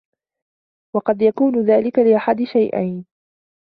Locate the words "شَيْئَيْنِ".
2.43-3.05